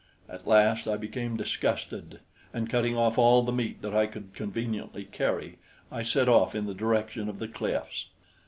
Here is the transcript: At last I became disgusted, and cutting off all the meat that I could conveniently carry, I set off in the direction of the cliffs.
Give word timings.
At 0.27 0.47
last 0.47 0.87
I 0.87 0.97
became 0.97 1.37
disgusted, 1.37 2.21
and 2.55 2.67
cutting 2.71 2.97
off 2.97 3.19
all 3.19 3.43
the 3.43 3.51
meat 3.51 3.83
that 3.83 3.93
I 3.93 4.07
could 4.07 4.33
conveniently 4.33 5.05
carry, 5.05 5.59
I 5.91 6.01
set 6.01 6.27
off 6.27 6.55
in 6.55 6.65
the 6.65 6.73
direction 6.73 7.29
of 7.29 7.37
the 7.37 7.47
cliffs. 7.47 8.07